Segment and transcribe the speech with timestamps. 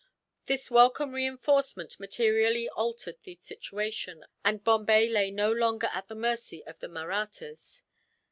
[0.47, 6.65] This welcome reinforcement materially altered the situation, and Bombay lay no longer at the mercy
[6.65, 7.83] of the Mahrattas.